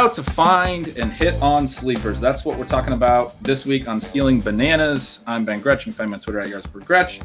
[0.00, 2.20] How to find and hit on sleepers.
[2.20, 5.22] That's what we're talking about this week on Stealing Bananas.
[5.26, 5.84] I'm Ben Gretch.
[5.84, 7.22] You can find me on Twitter at YardsperGretch.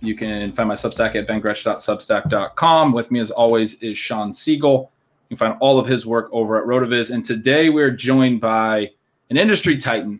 [0.00, 2.90] You can find my Substack at bengretch.substack.com.
[2.92, 4.88] With me, as always, is Shawn Siegele.
[4.88, 4.88] You
[5.28, 7.14] can find all of his work over at Rotoviz.
[7.14, 8.90] And today we're joined by
[9.30, 10.18] an industry titan,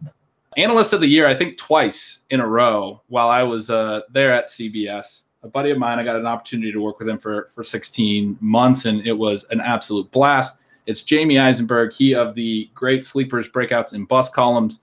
[0.57, 4.33] analyst of the year, I think twice in a row while I was uh, there
[4.33, 5.23] at CBS.
[5.43, 8.39] A buddy of mine, I got an opportunity to work with him for, for 16
[8.41, 10.61] months, and it was an absolute blast.
[10.87, 14.81] It's Jamey Eisenberg, he of the great sleepers, breakouts, and bus columns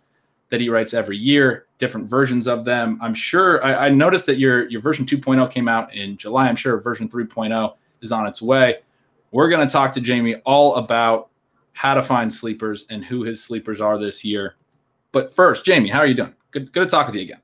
[0.49, 2.99] that he writes every year, different versions of them.
[3.01, 6.47] I'm sure I, I noticed that your your version 2.0 came out in July.
[6.47, 8.79] I'm sure version 3.0 is on its way.
[9.31, 11.29] We're going to talk to Jamie all about
[11.73, 14.55] how to find sleepers and who his sleepers are this year.
[15.11, 16.33] But first, Jamie, how are you doing?
[16.51, 17.41] Good, good to talk with you again.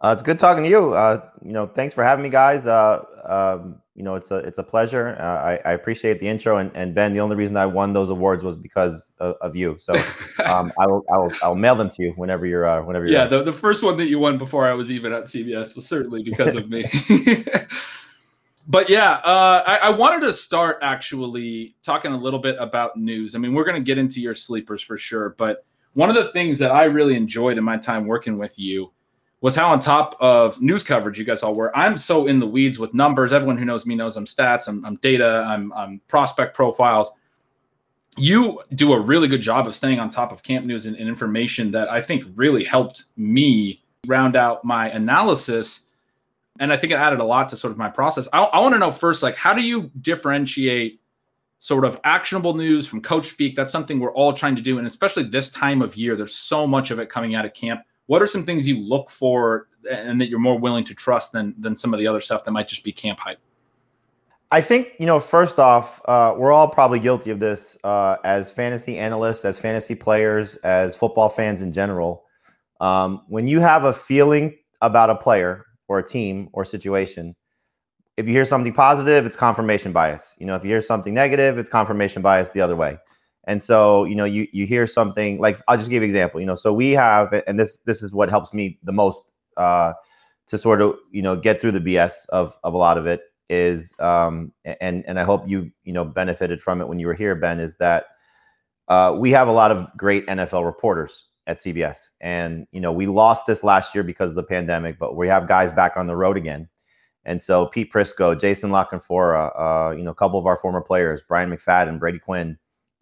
[0.00, 0.92] Uh, it's good talking to you.
[0.92, 2.66] Uh, you know, thanks for having me, guys.
[2.66, 5.14] Uh, um, you know, it's a it's a pleasure.
[5.20, 8.08] Uh, I, I, appreciate the intro, and, and Ben, the only reason I won those
[8.08, 9.76] awards was because of, of you.
[9.78, 9.92] So
[10.46, 13.18] um, I will I'll, I'll mail them to you whenever you're uh, whenever you're.
[13.18, 15.86] Yeah, the, the first one that you won before I was even at CBS was
[15.86, 16.86] certainly because of me.
[18.68, 23.34] but yeah, uh, I, I, wanted to start actually talking a little bit about news.
[23.34, 26.32] I mean, we're going to get into your sleepers for sure, but one of the
[26.32, 28.92] things that I really enjoyed in my time working with you
[29.40, 31.76] was how on top of news coverage you guys all were.
[31.76, 33.32] I'm so in the weeds with numbers.
[33.32, 37.10] Everyone who knows me knows I'm stats, I'm, I'm data, I'm, I'm, prospect profiles.
[38.16, 41.08] You do a really good job of staying on top of camp news and, and
[41.08, 45.80] information that I think really helped me round out my analysis.
[46.58, 48.28] And I think it added a lot to sort of my process.
[48.32, 51.00] I, I want to know first, like, how do you differentiate
[51.60, 53.56] sort of actionable news from coach speak?
[53.56, 54.76] That's something we're all trying to do.
[54.76, 57.80] And especially this time of year, there's so much of it coming out of camp
[58.10, 61.54] what are some things you look for and that you're more willing to trust than
[61.56, 63.38] than some of the other stuff that might just be camp hype?
[64.50, 65.20] I think you know.
[65.20, 69.94] First off, uh, we're all probably guilty of this uh, as fantasy analysts, as fantasy
[69.94, 72.24] players, as football fans in general.
[72.80, 77.36] Um, when you have a feeling about a player or a team or situation,
[78.16, 80.34] if you hear something positive, it's confirmation bias.
[80.40, 82.98] You know, if you hear something negative, it's confirmation bias the other way.
[83.50, 86.38] And so, you know, you you hear something like I'll just give you an example.
[86.38, 89.24] You know, so we have, and this this is what helps me the most
[89.56, 89.92] uh,
[90.46, 93.22] to sort of you know get through the BS of of a lot of it
[93.48, 97.14] is, um, and and I hope you you know benefited from it when you were
[97.14, 97.58] here, Ben.
[97.58, 98.04] Is that
[98.86, 103.08] uh, we have a lot of great NFL reporters at CBS, and you know we
[103.08, 106.14] lost this last year because of the pandemic, but we have guys back on the
[106.14, 106.68] road again.
[107.24, 110.80] And so Pete Prisco, Jason La Canfora, uh, you know, a couple of our former
[110.80, 112.56] players, Bryant McFadden, Brady Quinn,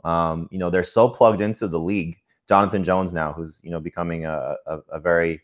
[0.09, 2.17] um, you know, they're so plugged into the league.
[2.49, 5.43] Jonathan Jones now, who's you know becoming a, a, a very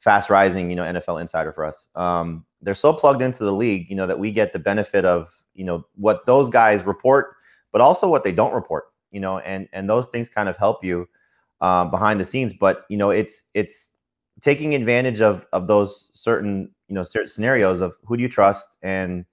[0.00, 1.86] fast rising, you know, NFL insider for us.
[1.94, 5.32] Um, they're so plugged into the league, you know, that we get the benefit of
[5.54, 7.36] you know what those guys report,
[7.70, 8.86] but also what they don't report.
[9.12, 11.08] You know, and and those things kind of help you
[11.60, 12.52] um, behind the scenes.
[12.52, 13.90] But you know, it's it's
[14.40, 18.78] taking advantage of of those certain you know certain scenarios of who do you trust
[18.82, 19.24] and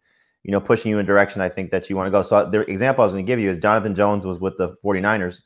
[0.44, 2.22] you know, pushing you in a direction I think that you want to go.
[2.22, 4.76] So the example I was going to give you is Jonathan Jones was with the
[4.84, 5.42] 49ers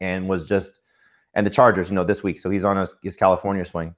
[0.00, 0.80] and was just
[1.34, 2.40] and the Chargers, you know, this week.
[2.40, 3.94] So he's on his, his California swing.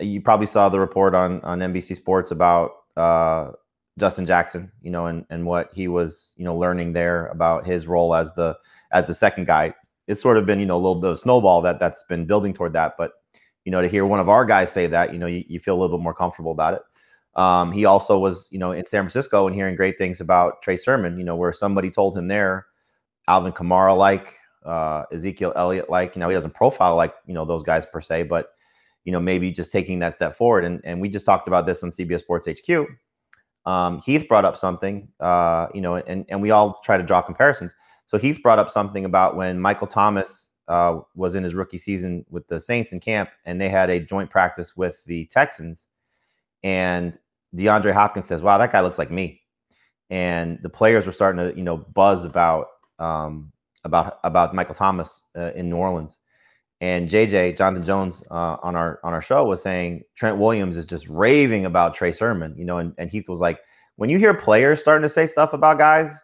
[0.00, 3.52] You probably saw the report on on NBC Sports about uh,
[3.98, 7.86] Justin Jackson, you know, and and what he was, you know, learning there about his
[7.86, 8.58] role as the
[8.92, 9.74] as the second guy.
[10.06, 12.52] It's sort of been, you know, a little bit of snowball that that's been building
[12.52, 12.94] toward that.
[12.98, 13.12] But
[13.64, 15.74] you know, to hear one of our guys say that, you know, you, you feel
[15.74, 16.82] a little bit more comfortable about it.
[17.36, 20.76] Um, he also was, you know, in San Francisco and hearing great things about Trey
[20.76, 22.66] Sermon, you know, where somebody told him there,
[23.28, 24.34] Alvin Kamara like,
[24.64, 28.00] uh, Ezekiel Elliott like, you know, he doesn't profile like, you know, those guys per
[28.00, 28.48] se, but,
[29.04, 30.64] you know, maybe just taking that step forward.
[30.64, 32.86] And, and we just talked about this on CBS Sports HQ.
[33.66, 37.20] Um, Heath brought up something, uh, you know, and, and we all try to draw
[37.20, 37.74] comparisons.
[38.06, 42.24] So Heath brought up something about when Michael Thomas uh, was in his rookie season
[42.30, 45.88] with the Saints in camp, and they had a joint practice with the Texans.
[46.62, 47.18] And
[47.56, 49.40] DeAndre Hopkins says, "Wow, that guy looks like me,"
[50.10, 52.66] and the players were starting to, you know, buzz about
[52.98, 53.52] um,
[53.84, 56.18] about about Michael Thomas uh, in New Orleans.
[56.80, 60.84] And JJ Jonathan Jones uh, on our on our show was saying Trent Williams is
[60.84, 63.60] just raving about Trey Sermon, you know, and, and Heath was like,
[63.96, 66.22] when you hear players starting to say stuff about guys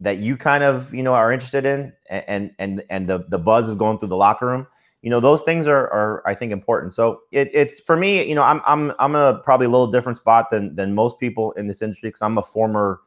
[0.00, 3.68] that you kind of you know are interested in, and and and the the buzz
[3.68, 4.66] is going through the locker room,
[5.06, 6.92] you know those things are are I think important.
[6.92, 10.18] So it, it's for me, you know, I'm I'm I'm a probably a little different
[10.18, 13.02] spot than than most people in this industry because I'm a former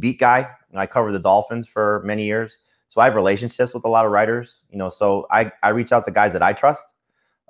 [0.00, 0.50] beat guy.
[0.74, 2.58] I covered the Dolphins for many years,
[2.88, 4.64] so I have relationships with a lot of writers.
[4.72, 6.92] You know, so I I reach out to guys that I trust.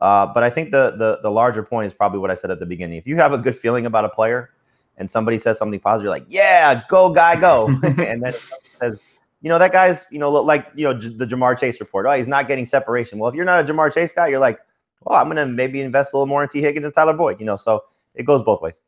[0.02, 2.61] Uh, but I think the the the larger point is probably what I said at
[2.61, 2.99] the beginning.
[2.99, 4.50] If you have a good feeling about a player,
[4.99, 8.34] and somebody says something positive, you're like, yeah, go guy, go, and then
[8.82, 8.99] says
[9.40, 12.06] you know, that guy's, you know, like, you know, the Ja'Marr Chase report.
[12.06, 13.19] Oh, he's not getting separation.
[13.19, 14.58] Well, if you're not a Ja'Marr Chase guy, you're like,
[15.05, 17.38] well, I'm going to maybe invest a little more in Tee Higgins and Tyler Boyd,
[17.38, 18.82] you know, so it goes both ways.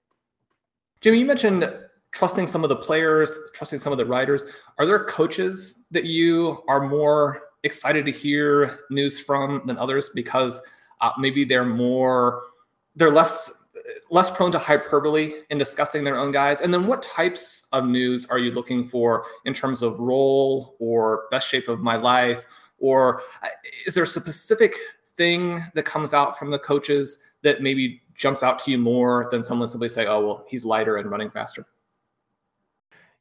[1.00, 1.72] Jimmy, you mentioned
[2.12, 4.44] trusting some of the players, trusting some of the writers.
[4.78, 10.60] Are there coaches that you are more excited to hear news from than others because
[11.00, 12.42] uh, maybe they're more,
[12.96, 13.59] they're less
[14.10, 16.60] less prone to hyperbole in discussing their own guys?
[16.60, 21.24] And then what types of news are you looking for in terms of role or
[21.30, 22.44] best shape of my life?
[22.78, 23.48] Or uh,
[23.86, 28.58] is there a specific thing that comes out from the coaches that maybe jumps out
[28.60, 31.66] to you more than someone simply say, oh, well, he's lighter and running faster?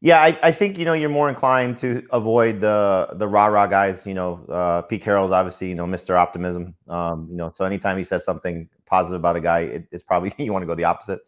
[0.02, 3.68] Yeah, I, I think you know you're more inclined to avoid the the rah rah
[3.68, 4.06] guys.
[4.06, 6.16] You know, uh, Pete Carroll's obviously you know Mr.
[6.18, 6.74] Optimism.
[6.88, 10.34] Um, you know, so anytime he says something positive about a guy, it, it's probably
[10.38, 11.20] you want to go the opposite.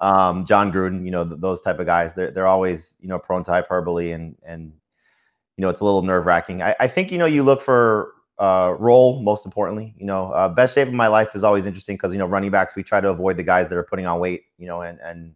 [0.00, 3.18] Um, Jon Gruden, you know, th- those type of guys, they're they're always you know
[3.18, 4.72] prone to hyperbole and and
[5.56, 6.62] you know it's a little nerve wracking.
[6.62, 9.94] I, I think you know you look for uh, role most importantly.
[9.98, 12.50] You know, uh, best shape of my life is always interesting because you know running
[12.50, 14.44] backs we try to avoid the guys that are putting on weight.
[14.58, 15.34] You know, and and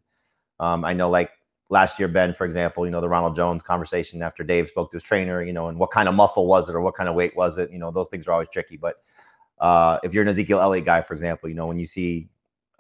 [0.61, 1.31] um, I know like
[1.71, 4.97] last year, Ben, for example, you know, the Ronald Jones conversation after Dave spoke to
[4.97, 7.15] his trainer, you know, and what kind of muscle was it or what kind of
[7.15, 7.71] weight was it?
[7.71, 8.77] You know, those things are always tricky.
[8.77, 8.97] But
[9.59, 12.29] uh, if you're an Ezekiel Elliott guy, for example, you know, when you see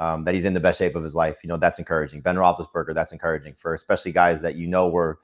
[0.01, 2.21] um, that he's in the best shape of his life, you know, that's encouraging.
[2.21, 5.19] Ben Roethlisberger, that's encouraging for especially guys that you know were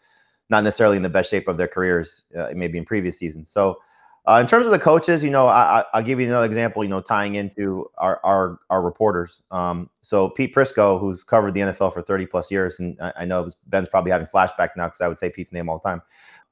[0.50, 3.50] not necessarily in the best shape of their careers, uh, maybe in previous seasons.
[3.50, 3.78] So,
[4.26, 6.82] uh, in terms of the coaches, you know, I, will give you another example.
[6.82, 9.42] You know, tying into our our, our reporters.
[9.50, 13.24] Um, so Pete Prisco, who's covered the NFL for 30 plus years, and I, I
[13.26, 16.00] know Ben's probably having flashbacks now because I would say Pete's name all the time.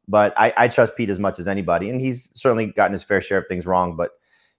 [0.06, 3.22] But I, I trust Pete as much as anybody, and he's certainly gotten his fair
[3.22, 3.96] share of things wrong.
[3.96, 4.10] But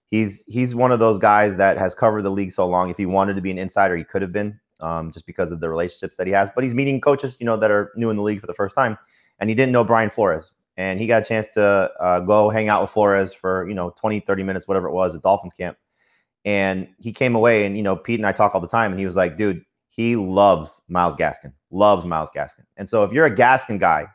[0.06, 2.90] he's he's one of those guys that has covered the league so long.
[2.90, 5.60] If he wanted to be an insider, he could have been, um, just because of
[5.60, 6.50] the relationships that he has.
[6.52, 8.74] But he's meeting coaches, you know, that are new in the league for the first
[8.74, 8.98] time,
[9.38, 12.68] and he didn't know Brian Flores and he got a chance to uh, go hang
[12.68, 15.76] out with Flores for, you know, 20, 30 minutes, whatever it was at Dolphins camp.
[16.44, 18.98] And he came away and, you know, Pete and I talk all the time and
[18.98, 22.64] he was like, dude, he loves Myles Gaskin, loves Myles Gaskin.
[22.76, 24.06] And so if you're a Gaskin guy,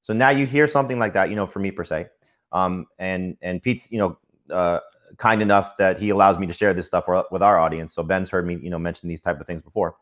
[0.00, 2.06] so now you hear something like that, you know, for me per se,
[2.52, 4.18] um, and, and Pete's, you know,
[4.50, 4.80] uh,
[5.18, 7.94] kind enough that he allows me to share this stuff with our audience.
[7.94, 9.96] So Ben's heard me, you know, mention these type of things before,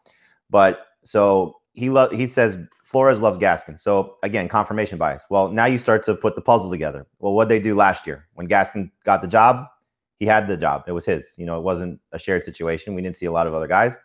[0.48, 3.78] but so he lo- he says Flores loves Gaskin.
[3.78, 5.24] So again, confirmation bias.
[5.30, 7.06] Well, now you start to put the puzzle together.
[7.20, 9.66] Well, what they do last year when Gaskin got the job,
[10.18, 10.84] he had the job.
[10.88, 11.34] It was his.
[11.38, 12.94] You know, it wasn't a shared situation.
[12.94, 13.98] We didn't see a lot of other guys.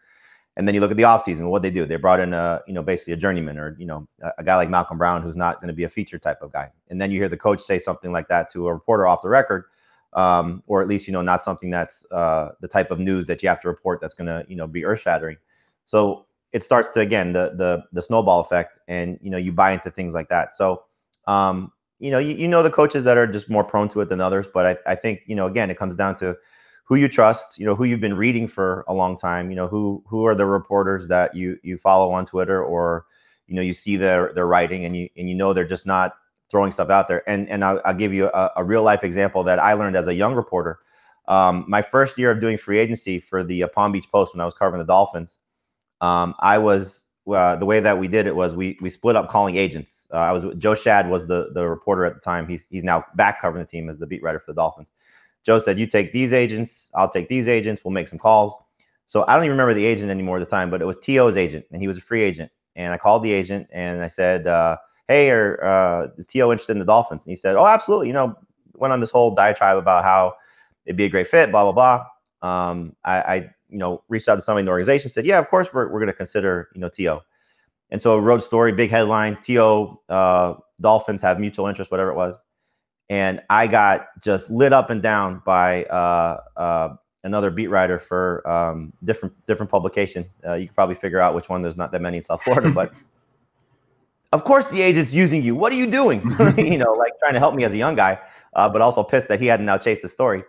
[0.55, 1.83] And then you look at the offseason, what they do?
[1.87, 4.55] They brought in a, you know, basically a journeyman or, you know, a, a guy
[4.55, 6.69] like Malcolm Brown who's not going to be a feature type of guy.
[6.89, 9.29] And then you hear the coach say something like that to a reporter off the
[9.29, 9.65] record,
[10.13, 13.41] um, or at least, you know, not something that's uh, the type of news that
[13.41, 15.37] you have to report that's going to, you know, be earth shattering.
[15.85, 19.71] So it starts to again the the the snowball effect, and you know you buy
[19.71, 20.53] into things like that.
[20.53, 20.83] So
[21.27, 24.09] um, you know you, you know the coaches that are just more prone to it
[24.09, 26.37] than others, but I, I think you know again it comes down to
[26.85, 29.67] who you trust, you know who you've been reading for a long time, you know
[29.67, 33.05] who who are the reporters that you you follow on Twitter or
[33.47, 36.13] you know you see their their writing and you and you know they're just not
[36.53, 37.27] throwing stuff out there.
[37.27, 40.07] And and I'll, I'll give you a, a, real life example that I learned as
[40.07, 40.77] a young reporter.
[41.27, 44.41] Um, my first year of doing free agency for the uh, Palm Beach Post when
[44.41, 45.39] I was covering the Dolphins,
[46.03, 49.29] um, I was uh, the way that we did it was we we split up
[49.29, 50.05] calling agents.
[50.13, 52.45] Uh, I was Joe Schad was the the reporter at the time.
[52.45, 54.91] He's he's now back covering the team as the beat writer for the Dolphins.
[55.43, 57.85] Joe said, "You take these agents, I'll take these agents.
[57.85, 58.53] We'll make some calls."
[59.05, 61.37] So I don't even remember the agent anymore at the time, but it was T.O.'s
[61.37, 62.51] agent, and he was a free agent.
[62.75, 66.51] And I called the agent and I said, uh, "Hey, are, uh, is T.O.
[66.51, 68.07] interested in the Dolphins?" And he said, "Oh, absolutely.
[68.07, 68.35] You know,
[68.75, 70.33] went on this whole diatribe about how
[70.85, 72.05] it'd be a great fit, blah blah blah.
[72.41, 75.49] Um, I, I, you know, reached out to somebody in the organization, said, "Yeah, of
[75.49, 77.19] course, we're we're going to consider, you know, To."
[77.89, 82.43] And so wrote story, big headline, To uh, Dolphins have mutual interest, whatever it was.
[83.09, 86.89] And I got just lit up and down by uh, uh,
[87.23, 90.25] another beat writer for um, different different publication.
[90.45, 91.61] Uh, you can probably figure out which one.
[91.61, 92.93] There's not that many in South Florida, but
[94.31, 95.55] of course the agent's using you.
[95.55, 96.21] What are you doing?
[96.57, 98.19] you know, like trying to help me as a young guy,
[98.53, 100.43] uh, but also pissed that he hadn't now chased the story.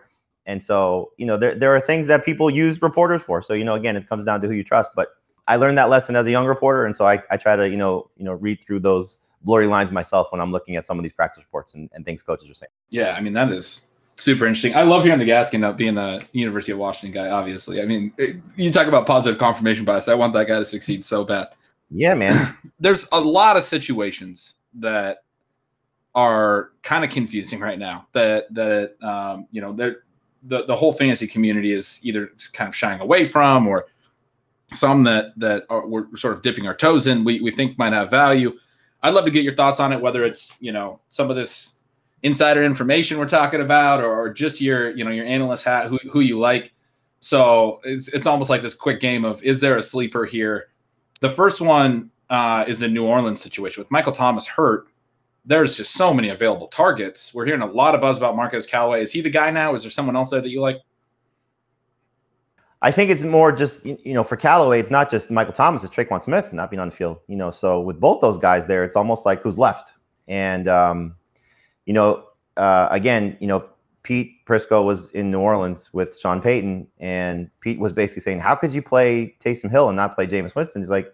[0.45, 3.41] And so, you know, there, there are things that people use reporters for.
[3.41, 4.91] So, you know, again, it comes down to who you trust.
[4.95, 5.09] But
[5.47, 6.85] I learned that lesson as a young reporter.
[6.85, 9.91] And so I, I try to, you know, you know, read through those blurry lines
[9.91, 12.53] myself when I'm looking at some of these practice reports and, and things coaches are
[12.53, 12.71] saying.
[12.89, 13.83] Yeah, I mean, that is
[14.17, 14.75] super interesting.
[14.75, 17.81] I love hearing the Gaskin up being a University of Washington guy, obviously.
[17.81, 20.07] I mean, it, you talk about positive confirmation bias.
[20.07, 21.49] I want that guy to succeed so bad.
[21.89, 22.57] Yeah, man.
[22.79, 25.19] There's a lot of situations that
[26.15, 30.04] are kind of confusing right now that that um, you know they're
[30.47, 33.85] the, the whole fantasy community is either kind of shying away from or
[34.71, 37.93] some that that are, we're sort of dipping our toes in we, we think might
[37.93, 38.53] have value.
[39.03, 41.73] I'd love to get your thoughts on it whether it's you know some of this
[42.23, 45.99] insider information we're talking about or, or just your you know your analyst hat who,
[46.09, 46.73] who you like.
[47.19, 50.67] So it's, it's almost like this quick game of is there a sleeper here?
[51.21, 54.87] The first one uh, is a new orleans situation with michael thomas hurt
[55.45, 57.33] there's just so many available targets.
[57.33, 59.01] We're hearing a lot of buzz about Marquez Callaway.
[59.01, 59.73] Is he the guy now?
[59.75, 60.81] Is there someone else there that you like?
[62.81, 65.93] I think it's more just you know for Callaway, it's not just Michael Thomas, it's
[65.93, 67.19] Tre'Quan Smith not being on the field.
[67.27, 69.93] You know, so with both those guys there, it's almost like who's left.
[70.27, 71.15] And um,
[71.85, 72.25] you know,
[72.57, 73.67] uh, again, you know,
[74.03, 78.55] Pete Prisco was in New Orleans with Sean Payton, and Pete was basically saying, "How
[78.55, 81.11] could you play Taysom Hill and not play Jameis Winston?" He's like,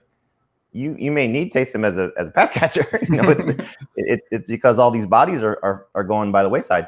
[0.72, 2.86] you you may need Taysom as a as a pass catcher.
[3.10, 6.50] you know, it's, it, it, because all these bodies are, are are going by the
[6.50, 6.88] wayside.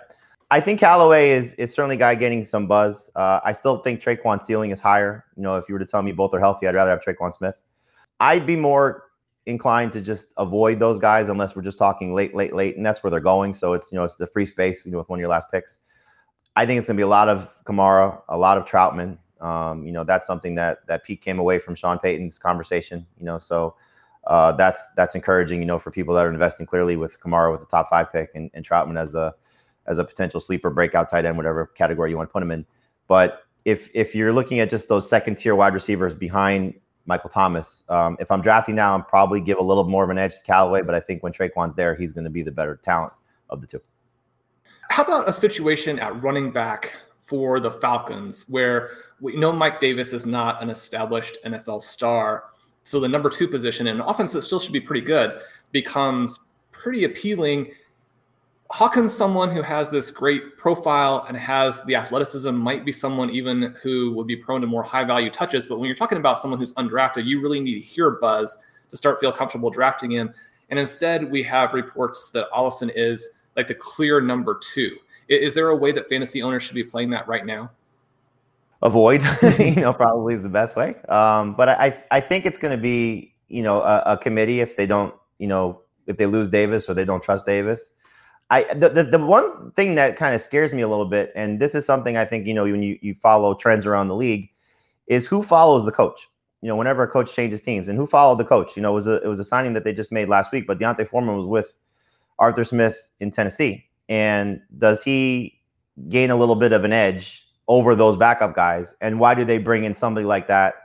[0.52, 3.10] I think Callaway is is certainly a guy getting some buzz.
[3.16, 5.26] Uh, I still think Tre'Quan's ceiling is higher.
[5.36, 7.34] You know, if you were to tell me both are healthy, I'd rather have Tre'Quan
[7.34, 7.62] Smith.
[8.20, 9.06] I'd be more
[9.46, 13.04] inclined to just avoid those guys unless we're just talking late, late, late, and that's
[13.04, 13.54] where they're going.
[13.54, 15.48] So it's you know it's the free space you know with one of your last
[15.52, 15.80] picks.
[16.56, 19.86] I think it's going to be a lot of Kamara, a lot of Trautman, um,
[19.86, 23.06] you know, that's something that that Pete came away from Sean Payton's conversation.
[23.20, 23.76] You know, so
[24.26, 25.60] uh, that's that's encouraging.
[25.60, 28.32] You know, for people that are investing clearly with Kamara with the top five pick
[28.34, 29.36] and, and Trautman as a
[29.86, 32.66] as a potential sleeper breakout tight end, whatever category you want to put him in.
[33.08, 37.84] But if if you're looking at just those second tier wide receivers behind Michael Thomas,
[37.90, 40.44] um, if I'm drafting now, I'm probably give a little more of an edge to
[40.44, 40.84] Callaway.
[40.84, 43.12] But I think when Tre'Quan's there, he's going to be the better talent
[43.50, 43.82] of the two.
[44.90, 50.12] How about a situation at running back for the Falcons where we know Mike Davis
[50.14, 52.46] is not an established NFL star.
[52.84, 55.40] So the number two position in an offense that still should be pretty good
[55.72, 57.72] becomes pretty appealing.
[58.70, 63.76] Hawkins, someone who has this great profile and has the athleticism, might be someone even
[63.82, 65.66] who would be prone to more high value touches.
[65.66, 68.58] But when you're talking about someone who's undrafted, you really need to hear buzz
[68.90, 70.34] to start feel comfortable drafting him.
[70.70, 74.98] And instead, we have reports that Ollison is like the clear number two.
[75.30, 77.72] Is there a way that fantasy owners should be playing that right now?
[78.82, 79.24] Avoid,
[79.60, 80.96] you know, probably is the best way.
[81.10, 84.76] Um, but I, I think it's going to be, you know, a, a, committee if
[84.76, 87.92] they don't, you know, if they lose Davis or they don't trust Davis.
[88.50, 91.60] I the, the, the one thing that kind of scares me a little bit, and
[91.60, 94.52] this is something I think you know when you, you follow trends around the league,
[95.08, 96.28] is who follows the coach.
[96.62, 98.76] You know, whenever a coach changes teams, and who followed the coach.
[98.76, 100.68] You know, it was a it was a signing that they just made last week,
[100.68, 101.76] but D'Onta Foreman was with
[102.38, 105.60] Arthur Smith in Tennessee, and does he
[106.10, 108.96] gain a little bit of an edge over those backup guys?
[109.02, 110.76] And why do they bring in somebody like that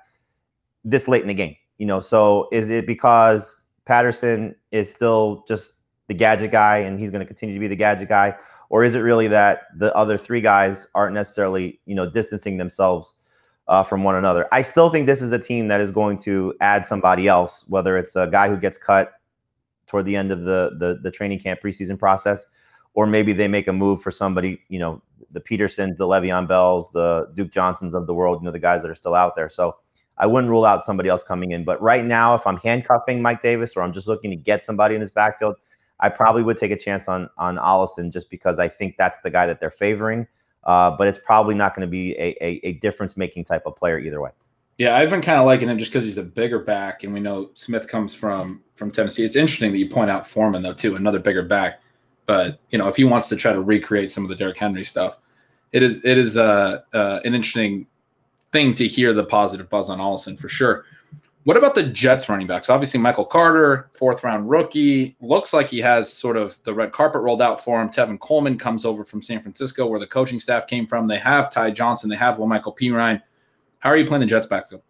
[0.85, 1.57] this late in the game?
[1.79, 5.73] You know, so is it because Patterson is still just
[6.09, 8.35] the gadget guy and he's going to continue to be the gadget guy?
[8.71, 13.15] Or is it really that the other three guys aren't necessarily, you know, distancing themselves
[13.67, 14.47] uh, from one another?
[14.53, 17.97] I still think this is a team that is going to add somebody else, whether
[17.97, 19.13] it's a guy who gets cut
[19.87, 22.47] toward the end of the the, the training camp preseason process,
[22.99, 25.01] or maybe they make a move for somebody, you know,
[25.31, 28.83] the Petersons, the Le'Veon Bells, the Duke Johnsons of the world, you know, the guys
[28.83, 29.49] that are still out there.
[29.49, 29.77] So
[30.17, 31.63] I wouldn't rule out somebody else coming in.
[31.63, 34.97] But right now, if I'm handcuffing Mike Davis or I'm just looking to get somebody
[34.97, 35.55] in this backfield,
[36.01, 39.31] I probably would take a chance on on Ollison just because I think that's the
[39.31, 40.27] guy that they're favoring.
[40.65, 43.77] Uh, but it's probably not going to be a, a, a difference making type of
[43.77, 44.31] player either way.
[44.77, 47.21] Yeah, I've been kind of liking him just because he's a bigger back, and we
[47.21, 49.25] know Smith comes from from Tennessee.
[49.25, 51.81] It's interesting that you point out Foreman though too, another bigger back.
[52.29, 54.85] But you know, if he wants to try to recreate some of the Derrick Henry
[54.85, 55.19] stuff,
[55.73, 57.87] it is it is uh, uh, an interesting
[58.53, 60.85] thing to hear the positive buzz on Ollison for sure.
[61.45, 62.69] What about the Jets running backs?
[62.69, 67.23] Obviously, Michael Carter, fourth round rookie, looks like he has sort of the red carpet
[67.23, 67.89] rolled out for him.
[67.89, 71.07] Tevin Coleman comes over from San Francisco, where the coaching staff came from.
[71.07, 73.23] They have Ty Johnson, they have La'Mical Perine.
[73.79, 74.83] How are you playing the Jets backfield?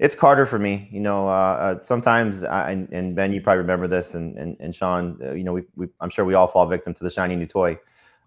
[0.00, 0.88] It's Carter for me.
[0.90, 4.56] You know, uh, uh, sometimes, I, and, and, Ben, you probably remember this, and and,
[4.58, 7.10] and Sean, uh, you know, we, we, I'm sure we all fall victim to the
[7.10, 7.78] shiny new toy,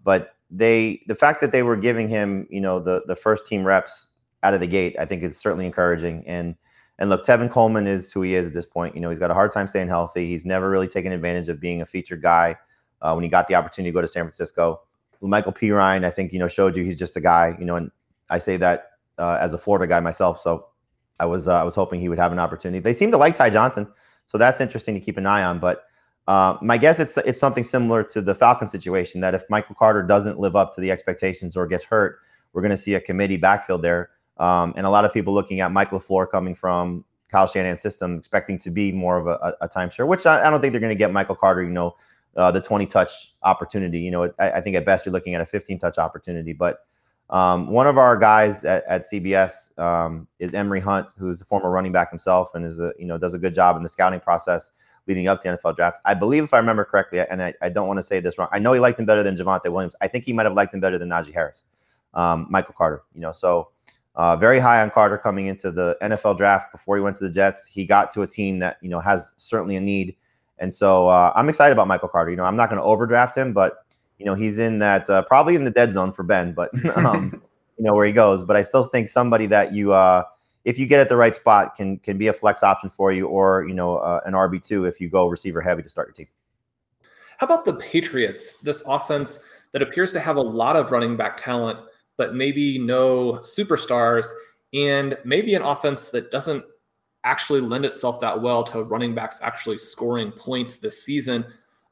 [0.04, 3.66] but they, the fact that they were giving him, you know, the the first team
[3.66, 4.12] reps
[4.44, 6.22] out of the gate, I think is certainly encouraging.
[6.28, 6.54] And
[7.00, 8.94] and look, Tevin Coleman is who he is at this point.
[8.94, 10.28] You know, he's got a hard time staying healthy.
[10.28, 12.56] He's never really taken advantage of being a featured guy
[13.02, 14.82] uh, when he got the opportunity to go to San Francisco.
[15.20, 17.90] La'Mical Perine, I think, you know, showed you he's just a guy, you know, and
[18.30, 20.38] I say that uh, as a Florida guy myself.
[20.38, 20.66] So
[21.20, 22.80] I was uh, I was hoping he would have an opportunity.
[22.80, 23.86] They seem to like Ty Johnson,
[24.26, 25.58] so that's interesting to keep an eye on.
[25.58, 25.84] But
[26.26, 30.02] uh, my guess it's it's something similar to the Falcon situation that if Michael Carter
[30.02, 32.18] doesn't live up to the expectations or gets hurt,
[32.52, 34.10] we're going to see a committee backfield there.
[34.38, 38.16] Um, and a lot of people looking at Mike LaFleur coming from Kyle Shanahan's system,
[38.16, 40.90] expecting to be more of a, a, timeshare, which I, I, don't think they're going
[40.90, 41.94] to get Michael Carter, you know,
[42.36, 44.00] uh, the 20 touch opportunity.
[44.00, 46.52] You know, I, I, think at best you're looking at a 15 touch opportunity.
[46.52, 46.78] But
[47.30, 51.70] um, one of our guys at, at CBS um, is Emory Hunt, who's a former
[51.70, 54.20] running back himself and is a, you know, does a good job in the scouting
[54.20, 54.72] process
[55.06, 55.98] leading up to the NFL draft.
[56.04, 58.48] I believe, if I remember correctly, and I, I don't want to say this wrong,
[58.52, 59.96] I know he liked him better than Javonte Williams.
[60.00, 61.64] I think he might have liked him better than Najee Harris,
[62.14, 63.70] um, Michael Carter, you know, so
[64.16, 67.30] uh, very high on Carter coming into the NFL draft before he went to the
[67.30, 67.66] Jets.
[67.66, 70.16] He got to a team that you know has certainly a need,
[70.58, 72.30] and so uh, I'm excited about Michael Carter.
[72.30, 73.83] You know, I'm not going to overdraft him, but
[74.18, 77.42] you know he's in that uh, probably in the dead zone for Ben, but um,
[77.78, 78.42] you know where he goes.
[78.42, 80.24] But I still think somebody that you, uh,
[80.64, 83.26] if you get at the right spot, can can be a flex option for you,
[83.26, 86.14] or you know uh, an RB two if you go receiver heavy to start your
[86.14, 86.28] team.
[87.38, 88.56] How about the Patriots?
[88.60, 89.42] This offense
[89.72, 91.78] that appears to have a lot of running back talent
[92.16, 94.26] but maybe no superstars
[94.72, 96.64] and maybe an offense that doesn't
[97.24, 101.44] actually lend itself that well to running backs actually scoring points this season.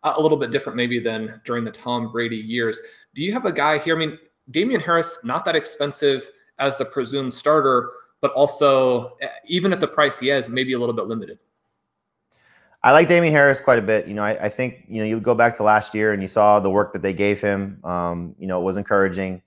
[0.04, 2.80] A little bit different maybe than during the Tom Brady years.
[3.14, 3.94] Do you have a guy here?
[3.94, 4.18] I mean,
[4.50, 9.88] Damien Harris, not that expensive as the presumed starter, but also eh, even at the
[9.88, 11.38] price he is, maybe a little bit limited.
[12.84, 14.08] I like Damien Harris quite a bit.
[14.08, 16.26] You know, I, I, think you know you go back to last year and you
[16.26, 17.78] saw the work that they gave him.
[17.84, 19.40] Um, you know, it was encouraging.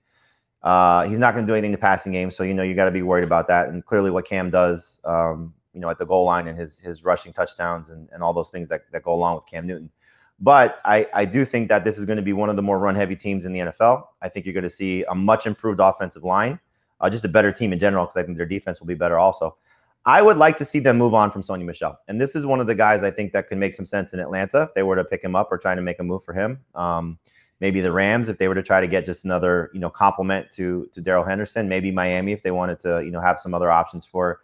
[0.62, 2.86] Uh, he's not going to do anything to passing game, so you know you got
[2.86, 3.68] to be worried about that.
[3.68, 7.04] And clearly, what Cam does, um, you know, at the goal line and his his
[7.04, 9.90] rushing touchdowns and, and all those things that, that go along with Cam Newton.
[10.38, 12.78] But I, I do think that this is going to be one of the more
[12.78, 14.04] run heavy teams in the NFL.
[14.20, 16.60] I think you're going to see a much improved offensive line,
[17.00, 19.18] uh, just a better team in general, because I think their defense will be better
[19.18, 19.56] also.
[20.04, 21.98] I would like to see them move on from Sony Michel.
[22.06, 24.20] And this is one of the guys I think that could make some sense in
[24.20, 26.32] Atlanta if they were to pick him up or trying to make a move for
[26.32, 26.60] him.
[26.76, 27.18] Um,
[27.60, 30.50] maybe the Rams if they were to try to get just another you know complement
[30.52, 31.68] to to Darrell Henderson.
[31.68, 34.40] Maybe Miami if they wanted to you know have some other options for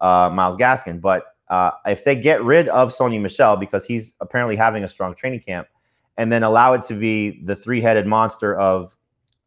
[0.00, 1.00] uh, Myles Gaskin.
[1.00, 5.14] But uh, if they get rid of Sony Michel because he's apparently having a strong
[5.14, 5.68] training camp,
[6.16, 8.96] and then allow it to be the three-headed monster of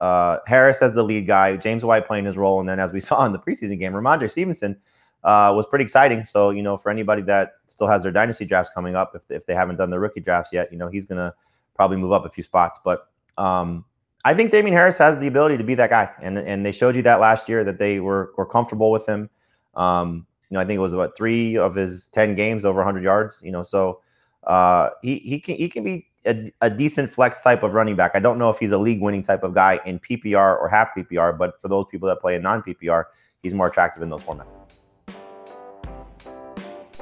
[0.01, 2.99] uh, Harris as the lead guy, James White playing his role, and then as we
[3.01, 4.77] saw in the preseason game, Rhamondre Stevenson.
[5.23, 6.23] Uh, was pretty exciting.
[6.23, 9.45] So, you know, for anybody that still has their dynasty drafts coming up, if, if
[9.45, 11.33] they haven't done their rookie drafts yet, you know, he's to
[11.77, 12.79] probably move up a few spots.
[12.83, 13.07] But
[13.37, 13.85] um,
[14.25, 16.95] I think Damien Harris has the ability to be that guy, and and they showed
[16.95, 19.29] you that last year that they were were comfortable with him.
[19.75, 23.03] Um, you know, I think it was about three of his ten games over 100
[23.03, 23.41] yards.
[23.43, 24.01] You know, so
[24.45, 28.11] uh, he he can he can be a, a, decent flex type of running back.
[28.13, 30.89] I don't know if he's a league winning type of guy in PPR or half
[30.95, 33.05] PPR, but for those people that play in non PPR,
[33.43, 34.56] he's more attractive in those formats.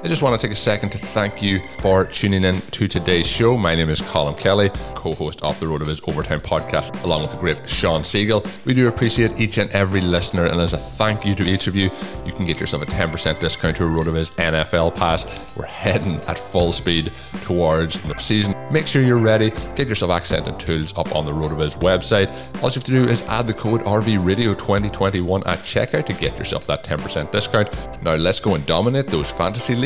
[0.04, 3.26] I just want to take a second to thank you for tuning in to today's
[3.26, 3.56] show.
[3.56, 7.38] My name is Colin Kelly, co host of the RotoViz Overtime podcast, along with the
[7.38, 8.46] great Shawn Siegele.
[8.66, 11.74] We do appreciate each and every listener, and as a thank you to each of
[11.74, 11.90] you,
[12.26, 15.26] you can get yourself a 10% discount to a RotoViz NFL pass.
[15.56, 17.10] We're heading at full speed
[17.44, 18.54] towards the season.
[18.70, 22.28] Make sure you're ready, get yourself accent and tools up on the RotoViz website.
[22.62, 26.66] All you have to do is add the code RVRadio2021 at checkout to get yourself
[26.66, 28.02] that 10% discount.
[28.02, 29.85] Now let's go and dominate those fantasy leagues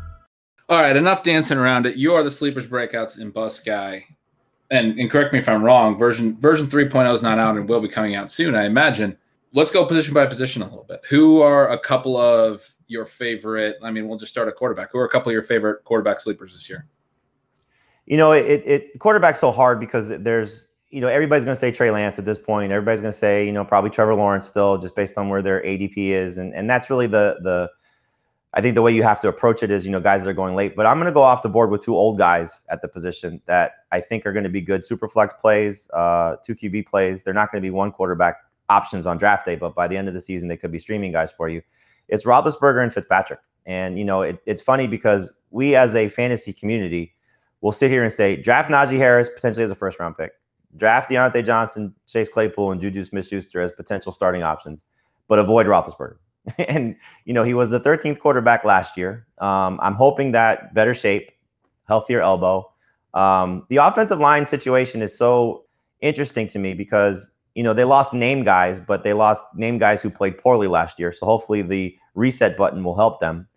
[0.71, 1.97] All right, enough dancing around it.
[1.97, 4.05] You are the sleepers breakouts in Bus Guy.
[4.69, 7.81] And, and correct me if I'm wrong, version version 3.0 is not out and will
[7.81, 9.17] be coming out soon, I imagine.
[9.51, 11.01] Let's go position by position a little bit.
[11.09, 13.79] Who are a couple of your favorite?
[13.83, 14.93] I mean, we'll just start at quarterback.
[14.93, 16.87] Who are a couple of your favorite quarterback sleepers this year?
[18.05, 21.73] You know, it, it quarterback's so hard because there's, you know, everybody's going to say
[21.73, 22.71] Trey Lance at this point.
[22.71, 25.61] Everybody's going to say, you know, probably Trevor Lawrence still, just based on where their
[25.63, 27.69] ADP is, and and that's really the the
[28.53, 30.55] I think the way you have to approach it is, you know, guys are going
[30.55, 30.75] late.
[30.75, 33.41] But I'm going to go off the board with two old guys at the position
[33.45, 37.23] that I think are going to be good super flex plays, uh, two QB plays.
[37.23, 38.37] They're not going to be one quarterback
[38.69, 41.13] options on draft day, but by the end of the season, they could be streaming
[41.13, 41.61] guys for you.
[42.09, 43.39] It's Roethlisberger and Fitzpatrick.
[43.65, 47.13] And, you know, it, it's funny because we as a fantasy community
[47.61, 50.31] will sit here and say, draft Najee Harris potentially as a first round pick,
[50.75, 54.83] draft Diontae Johnson, Chase Claypool, and Juju Smith Schuster as potential starting options,
[55.27, 56.17] but avoid Roethlisberger.
[56.57, 59.25] and you know he was the 13th quarterback last year.
[59.39, 61.31] Um, I'm hoping that better shape,
[61.87, 62.71] healthier elbow.
[63.13, 65.65] Um, the offensive line situation is so
[65.99, 70.01] interesting to me because you know they lost name guys, but they lost name guys
[70.01, 71.11] who played poorly last year.
[71.11, 73.47] So hopefully the reset button will help them.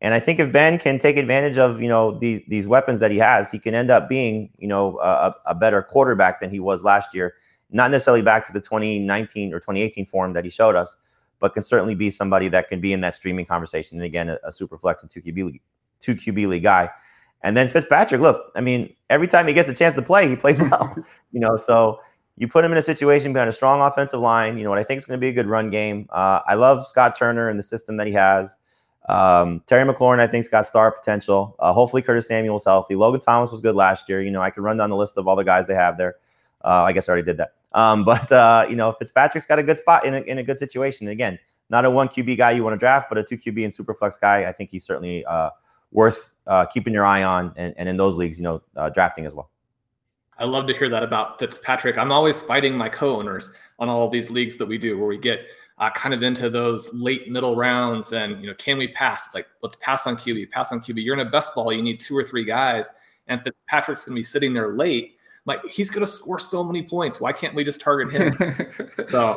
[0.00, 3.10] And I think if Ben can take advantage of you know these these weapons that
[3.10, 6.60] he has, he can end up being you know a, a better quarterback than he
[6.60, 7.34] was last year.
[7.70, 10.96] Not necessarily back to the 2019 or 2018 form that he showed us,
[11.40, 13.98] but can certainly be somebody that can be in that streaming conversation.
[13.98, 15.62] And again, a, a super flex and two QB league,
[16.00, 16.90] two QB league guy.
[17.42, 20.36] And then Fitzpatrick, look, I mean, every time he gets a chance to play, he
[20.36, 20.96] plays well.
[21.32, 22.00] you know, so
[22.36, 24.58] you put him in a situation behind a strong offensive line.
[24.58, 26.08] You know what I think is going to be a good run game.
[26.10, 28.56] Uh, I love Scott Turner and the system that he has.
[29.08, 31.54] Um, Terry McLaurin, I think, has got star potential.
[31.58, 32.94] Uh, hopefully, Curtis Samuel's healthy.
[32.94, 34.22] Logan Thomas was good last year.
[34.22, 36.16] You know, I could run down the list of all the guys they have there.
[36.64, 37.52] Uh, I guess I already did that.
[37.72, 40.58] Um, but uh, you know, Fitzpatrick's got a good spot in a, in a good
[40.58, 41.06] situation.
[41.06, 41.38] And again,
[41.70, 43.94] not a one QB guy you want to draft, but a two QB and super
[43.94, 44.44] flex guy.
[44.44, 45.50] I think he's certainly uh,
[45.92, 49.26] worth uh, keeping your eye on, and, and in those leagues, you know, uh, drafting
[49.26, 49.50] as well.
[50.38, 51.96] I love to hear that about Fitzpatrick.
[51.96, 55.16] I'm always fighting my co-owners on all of these leagues that we do, where we
[55.16, 55.46] get
[55.78, 59.26] uh, kind of into those late middle rounds, and you know, can we pass?
[59.26, 61.04] It's like let's pass on QB, pass on QB.
[61.04, 62.92] You're in a best ball, you need two or three guys,
[63.28, 65.16] and Fitzpatrick's going to be sitting there late.
[65.46, 67.20] Like he's going to score so many points.
[67.20, 68.56] Why can't we just target him?
[69.10, 69.36] so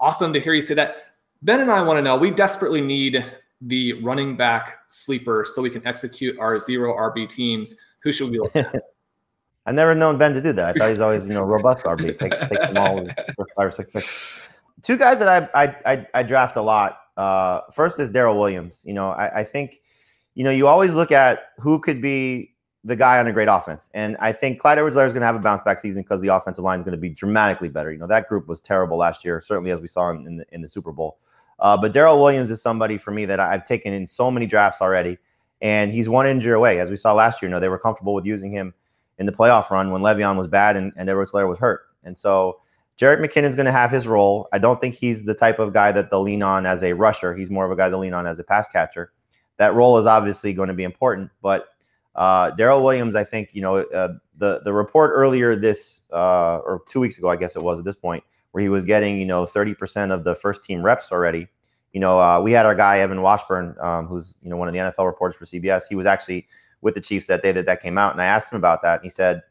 [0.00, 0.96] awesome to hear you say that.
[1.42, 3.24] Ben and I want to know we desperately need
[3.60, 7.76] the running back sleeper so we can execute our zero RB teams.
[8.02, 8.74] Who should we look at?
[9.66, 10.76] I've never known Ben to do that.
[10.76, 12.18] I thought he's always, you know, robust RB.
[12.18, 14.32] Takes, takes them all five or six picks.
[14.80, 17.00] Two guys that I I, I, I draft a lot.
[17.18, 18.82] Uh, first is Darrel Williams.
[18.86, 19.82] You know, I, I think,
[20.34, 23.90] you know, you always look at who could be the guy on a great offense.
[23.92, 26.28] And I think Clyde Edwards-Helaire is going to have a bounce back season because the
[26.28, 27.92] offensive line is going to be dramatically better.
[27.92, 30.62] You know, that group was terrible last year, certainly as we saw in, the, in
[30.62, 31.18] the Super Bowl.
[31.58, 34.80] Uh, but Darrel Williams is somebody for me that I've taken in so many drafts
[34.80, 35.18] already.
[35.60, 36.78] And he's one injury away.
[36.78, 38.72] As we saw last year, you know, they were comfortable with using him
[39.18, 41.80] in the playoff run when Le'Veon was bad and, and Edwards-Helaire was hurt.
[42.04, 42.60] And so
[42.96, 44.48] Jerick McKinnon's going to have his role.
[44.52, 47.34] I don't think he's the type of guy that they'll lean on as a rusher.
[47.34, 49.12] He's more of a guy they'll lean on as a pass catcher.
[49.56, 51.70] That role is obviously going to be important, but
[52.18, 56.82] uh, Darrel Williams, I think, you know, uh, the the report earlier this uh, or
[56.88, 59.24] two weeks ago, I guess it was at this point, where he was getting, you
[59.24, 61.46] know, 30% of the first team reps already.
[61.92, 64.74] You know, uh, we had our guy Evan Washburn, um, who's you know one of
[64.74, 65.84] the NFL reporters for CBS.
[65.88, 66.48] He was actually
[66.80, 68.96] with the Chiefs that day that that came out, and I asked him about that,
[68.96, 69.42] and he said.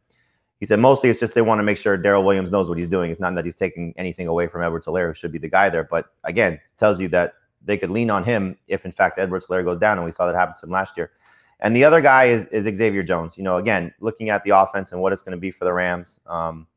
[0.60, 2.88] He said mostly it's just they want to make sure Darrel Williams knows what he's
[2.88, 3.12] doing.
[3.12, 5.84] It's not that he's taking anything away from Edwards-Helaire, who should be the guy there.
[5.84, 9.78] But again, tells you that they could lean on him if in fact Edwards-Helaire goes
[9.78, 11.12] down, and we saw that happen to him last year.
[11.60, 13.38] And the other guy is, is Xavier Jones.
[13.38, 15.74] You know, again, looking at the offense and what it's going to be for the
[15.74, 16.20] Rams.
[16.28, 16.68] Um,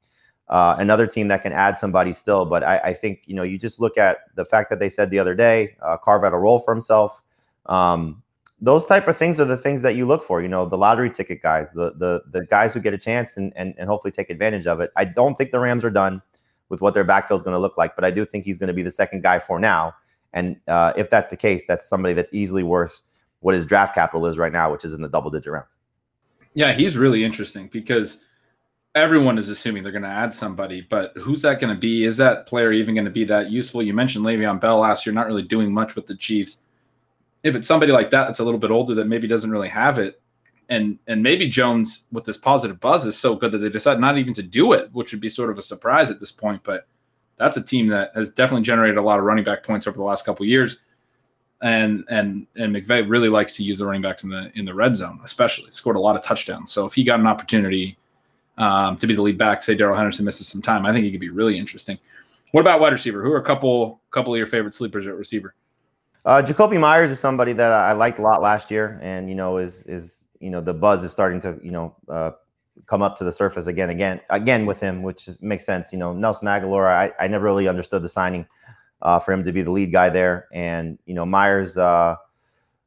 [0.49, 3.57] uh, another team that can add somebody still, but I, I, think you know you
[3.57, 6.39] just look at the fact that they said the other day uh, carve out a
[6.39, 7.23] role for himself.
[7.67, 8.21] Um,
[8.61, 10.43] those type of things are the things that you look for.
[10.43, 13.53] You know, the lottery ticket guys, the the the guys who get a chance and
[13.55, 14.91] and, and hopefully take advantage of it.
[14.97, 16.21] I don't think the Rams are done
[16.69, 18.69] with what their backfield is going to look like, but I do think he's going
[18.69, 19.95] to be the second guy for now.
[20.33, 23.03] And uh, if that's the case, that's somebody that's easily worth
[23.41, 25.77] what his draft capital is right now, which is in the double digit rounds.
[26.55, 28.25] Yeah, he's really interesting because
[28.95, 32.05] everyone is assuming they're going to add somebody, but who's that going to be?
[32.05, 33.83] Is that player even going to be that useful?
[33.83, 36.63] You mentioned Le'Veon Bell last year, not really doing much with the Chiefs.
[37.43, 39.99] If it's somebody like that that's a little bit older that maybe doesn't really have
[39.99, 40.21] it,
[40.69, 44.19] and and maybe Jones with this positive buzz is so good that they decide not
[44.19, 46.63] even to do it, which would be sort of a surprise at this point.
[46.63, 46.87] But
[47.39, 50.05] that's a team that has definitely generated a lot of running back points over the
[50.05, 50.79] last couple years.
[51.63, 54.75] And and and McVay really likes to use the running backs in the in the
[54.75, 56.73] red zone, especially scored a lot of touchdowns.
[56.73, 57.99] So if he got an opportunity
[58.57, 61.11] um, to be the lead back, say Darrell Henderson misses some time, I think he
[61.11, 61.99] could be really interesting.
[62.53, 63.23] What about wide receiver?
[63.23, 65.55] Who are a couple couple of your favorite sleepers at receiver?
[66.25, 69.59] Uh, Jakobi Meyers is somebody that I liked a lot last year, and you know
[69.59, 72.31] is is you know the buzz is starting to you know uh,
[72.87, 75.93] come up to the surface again, again, again with him, which is, makes sense.
[75.93, 78.47] You know, Nelson Agholor, I, I never really understood the signing
[79.03, 82.17] uh, for him to be the lead guy there, and you know Meyers uh,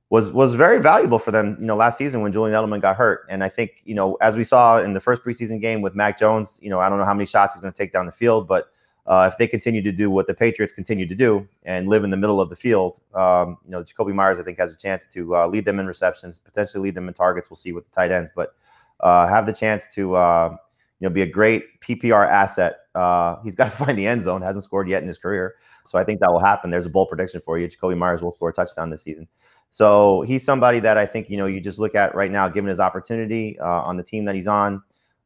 [0.10, 1.58] was was very valuable for them.
[1.60, 4.36] You know, last season when Julian Edelman got hurt, and I think you know as
[4.36, 7.06] we saw in the first preseason game with Mac Jones, you know I don't know
[7.06, 8.70] how many shots he's going to take down the field, but
[9.06, 12.10] uh, if they continue to do what the Patriots continue to do and live in
[12.10, 15.08] the middle of the field, um, you know, Jakobi Meyers I think, has a chance
[15.08, 17.50] to uh, lead them in receptions, potentially lead them in targets.
[17.50, 18.56] We'll see with the tight ends, but
[19.02, 20.56] uh, have the chance to, uh,
[21.00, 22.78] you know, be a great PPR asset.
[22.96, 24.42] Uh, he's got to find the end zone.
[24.42, 26.70] Hasn't scored yet in his career, so I think that will happen.
[26.70, 27.68] There's a bold prediction for you.
[27.68, 29.28] Jakobi Meyers will score a touchdown this season.
[29.70, 32.70] So he's somebody that I think you know you just look at right now, given
[32.70, 34.84] his opportunity uh, on the team that he's on.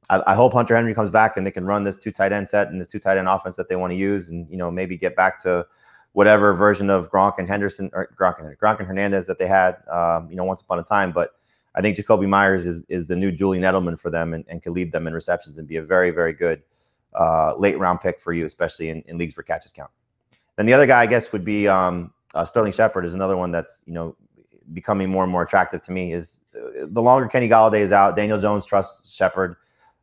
[0.10, 2.48] I, I, hope Hunter Henry comes back and they can run this two tight end
[2.48, 4.72] set and this two tight end offense that they want to use, and you know
[4.72, 5.66] maybe get back to
[6.18, 9.76] whatever version of Gronk and Henderson or Gronk and, Gronk and Hernandez that they had,
[9.92, 11.12] um, you know, once upon a time.
[11.12, 11.32] But
[11.78, 14.74] I think Jakobi Meyers is is the new Julian Edelman for them and, and can
[14.74, 16.64] lead them in receptions and be a very very good
[17.14, 19.92] uh, late round pick for you, especially in, in leagues where catches count.
[20.56, 23.52] Then the other guy I guess would be um, uh, Sterling Shepard is another one
[23.52, 24.16] that's you know
[24.74, 26.14] becoming more and more attractive to me.
[26.14, 29.56] Is uh, the longer Kenny Golladay is out, Daniel Jones trusts Shepard.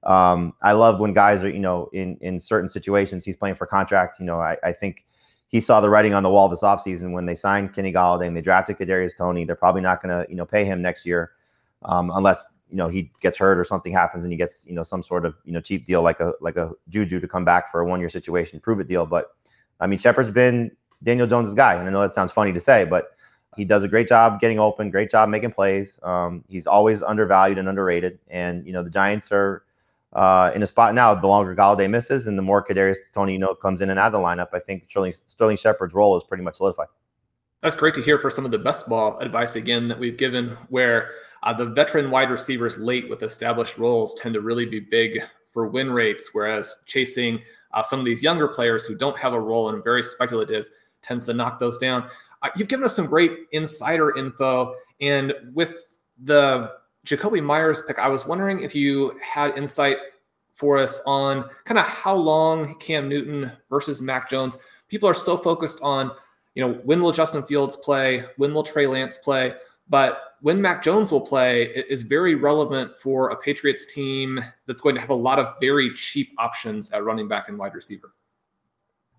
[0.05, 3.67] Um, I love when guys are, you know, in in certain situations, he's playing for
[3.67, 4.21] contract.
[4.21, 5.05] You know, I, I think
[5.49, 8.37] he saw the writing on the wall this offseason when they signed Kenny Golladay and
[8.37, 9.45] they drafted Kadarius Toney.
[9.45, 11.33] They're probably not going to, you know, pay him next year
[11.85, 14.83] um, unless you know he gets hurt or something happens and he gets you know
[14.83, 17.70] some sort of you know cheap deal like a like a Juju to come back
[17.70, 19.07] for a one year situation, prove it deal.
[19.07, 19.29] But
[19.81, 20.70] I mean, Shepard's been
[21.03, 23.11] Daniel Jones's guy, and I know that sounds funny to say, but
[23.57, 25.99] he does a great job getting open, great job making plays.
[26.03, 29.64] Um, he's always undervalued and underrated, and you know the Giants are
[30.12, 31.14] uh, in a spot now.
[31.14, 34.07] The longer Golladay misses, and the more Kadarius Toney, you know comes in and out
[34.07, 36.88] of the lineup, I think Sterling, Sterling Shepard's role is pretty much solidified.
[37.62, 40.57] That's great to hear for some of the best ball advice again that we've given,
[40.68, 41.11] where
[41.45, 45.69] uh, the veteran wide receivers late with established roles tend to really be big for
[45.69, 47.41] win rates, whereas chasing
[47.73, 50.67] uh, some of these younger players who don't have a role and very speculative
[51.03, 52.09] tends to knock those down.
[52.43, 56.73] Uh, you've given us some great insider info, and with the
[57.07, 59.99] Jakobi Meyers pick, I was wondering if you had insight
[60.55, 64.57] for us on kind of how long Cam Newton versus Mac Jones.
[64.89, 66.11] People are so focused on,
[66.55, 68.25] you know, when will Justin Fields play?
[68.37, 69.55] When will Trey Lance play?
[69.89, 74.95] But when Mac Jones will play is very relevant for a Patriots team that's going
[74.95, 78.13] to have a lot of very cheap options at running back and wide receiver.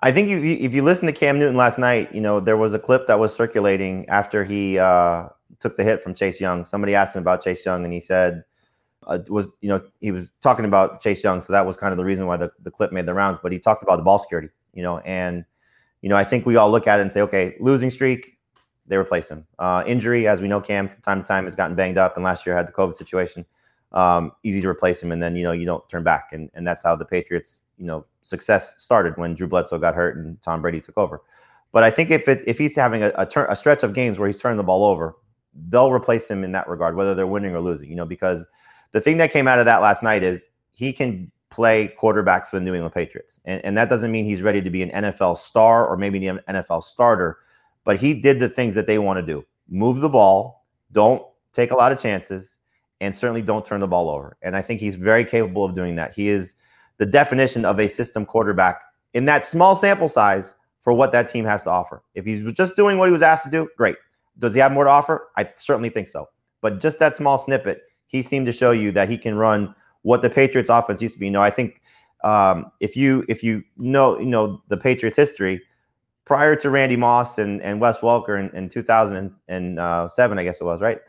[0.03, 2.57] I think if you, if you listen to Cam Newton last night, you know there
[2.57, 6.63] was a clip that was circulating after he uh, took the hit from Chase Young.
[6.63, 8.43] Somebody asked him about Chase Young, and he said
[9.07, 11.97] uh, was you know he was talking about Chase Young, so that was kind of
[11.97, 13.39] the reason why the, the clip made the rounds.
[13.41, 15.43] But he talked about the ball security, you know, and
[16.03, 18.34] you know I think we all look at it and say, okay, losing streak,
[18.87, 19.45] they replace him.
[19.59, 22.23] Uh, injury, as we know, Cam from time to time has gotten banged up, and
[22.23, 23.45] last year had the COVID situation.
[23.91, 26.65] Um, easy to replace him, and then you know you don't turn back, and and
[26.67, 30.61] that's how the Patriots you know success started when Drew Bledsoe got hurt and Tom
[30.61, 31.21] Brady took over.
[31.71, 34.17] But I think if it, if he's having a, a, turn, a stretch of games
[34.17, 35.15] where he's turning the ball over,
[35.67, 37.89] they'll replace him in that regard, whether they're winning or losing.
[37.89, 38.45] You know, because
[38.91, 42.57] the thing that came out of that last night is he can play quarterback for
[42.57, 45.37] the New England Patriots, and, and that doesn't mean he's ready to be an NFL
[45.37, 47.39] star or maybe an NFL starter,
[47.85, 51.71] but he did the things that they want to do: move the ball, don't take
[51.71, 52.57] a lot of chances,
[52.99, 54.37] and certainly don't turn the ball over.
[54.41, 56.13] And I think he's very capable of doing that.
[56.13, 56.55] He is
[56.97, 58.81] the definition of a system quarterback
[59.13, 62.03] in that small sample size for what that team has to offer.
[62.13, 63.95] If he's just doing what he was asked to do, great.
[64.37, 65.29] Does he have more to offer?
[65.37, 66.27] I certainly think so.
[66.61, 70.21] But just that small snippet, he seemed to show you that he can run what
[70.21, 71.25] the Patriots offense used to be.
[71.25, 71.81] You know, I think
[72.23, 75.61] um, if you if you know you know the Patriots history,
[76.25, 80.81] prior to Randy Moss and, and Wes Welker in, in 2007, I guess it was,
[80.81, 80.99] right?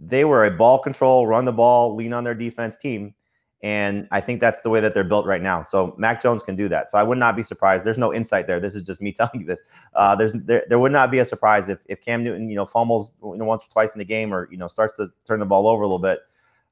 [0.00, 3.14] They were a ball control, run the ball, lean on their defense team.
[3.62, 5.62] And I think that's the way that they're built right now.
[5.62, 6.90] So Mac Jones can do that.
[6.90, 7.84] So I would not be surprised.
[7.84, 8.60] There's no insight there.
[8.60, 9.62] This is just me telling you this.
[9.94, 12.66] Uh, there's there, there would not be a surprise if, if Cam Newton, you know,
[12.66, 15.40] fumbles you know, once or twice in the game or, you know, starts to turn
[15.40, 16.20] the ball over a little bit.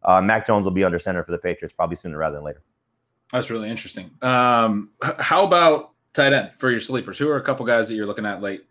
[0.02, 2.62] Uh, Mac Jones will be under center for the Patriots probably sooner rather than later.
[3.32, 4.10] That's really interesting.
[4.20, 7.18] Um, how about tight end for your sleepers?
[7.18, 8.64] Who are a couple guys that you're looking at late?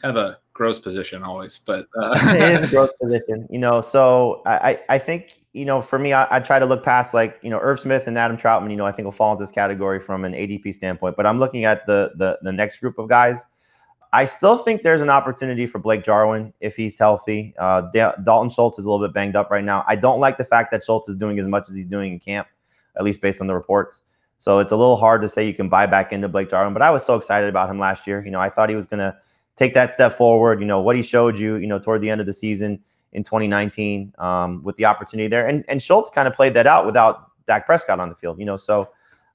[0.00, 2.16] Kind of a gross position always, but uh.
[2.22, 3.80] it is a gross position, you know.
[3.80, 7.38] So I, I think you know, for me, I, I, try to look past like
[7.42, 8.70] you know Irv Smith and Adam Trautman.
[8.70, 11.16] You know, I think will fall into this category from an ADP standpoint.
[11.16, 13.46] But I'm looking at the the the next group of guys.
[14.12, 17.54] I still think there's an opportunity for Blake Jarwin if he's healthy.
[17.58, 17.82] Uh,
[18.24, 19.84] Dalton Schultz is a little bit banged up right now.
[19.86, 22.18] I don't like the fact that Schultz is doing as much as he's doing in
[22.18, 22.48] camp,
[22.96, 24.02] at least based on the reports.
[24.38, 26.72] So it's a little hard to say you can buy back into Blake Jarwin.
[26.72, 28.24] But I was so excited about him last year.
[28.24, 29.16] You know, I thought he was going to
[29.56, 30.60] take that step forward.
[30.60, 31.56] You know what he showed you.
[31.56, 32.80] You know toward the end of the season
[33.12, 36.86] in 2019 um, with the opportunity there, and and Schultz kind of played that out
[36.86, 38.38] without Dak Prescott on the field.
[38.38, 38.90] You know, so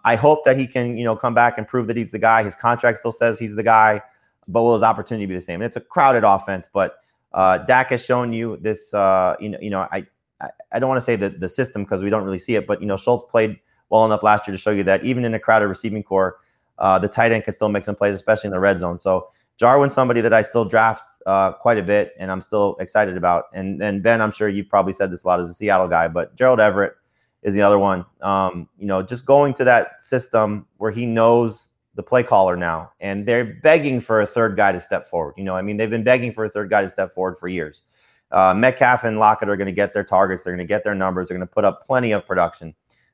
[0.05, 2.43] I hope that he can you know come back and prove that he's the guy.
[2.43, 4.01] His contract still says he's the guy,
[4.47, 5.55] but will his opportunity be the same?
[5.55, 6.95] And it's a crowded offense, but
[7.33, 8.93] uh, Dak has shown you this.
[8.93, 10.07] Uh, you know, you know, I
[10.39, 12.65] I, I don't want to say the the system because we don't really see it,
[12.65, 13.59] but you know, Schultz played
[13.93, 16.37] well enough last year to show you that even in a crowded receiving corps,
[16.79, 18.97] uh, the tight end can still make some plays, especially in the red zone.
[18.97, 23.15] So Jarwin's somebody that I still draft uh, quite a bit, and I'm still excited
[23.15, 23.45] about.
[23.53, 26.07] And then Ben, I'm sure you probably said this a lot as a Seattle guy,
[26.07, 26.95] but Gerald Everett
[27.43, 28.03] is the other one.
[28.21, 32.91] Um, you know, just going to that system where he knows the play caller now,
[32.99, 35.35] and they're begging for a third guy to step forward.
[35.37, 37.47] You know, I mean, they've been begging for a third guy to step forward for
[37.47, 37.83] years.
[38.31, 40.41] Uh, Metcalf and Lockett are going to get their targets.
[40.41, 41.27] They're going to get their numbers.
[41.27, 42.73] They're going to put up plenty of production.